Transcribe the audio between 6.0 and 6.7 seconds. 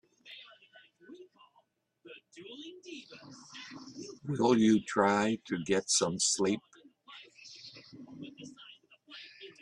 sleep?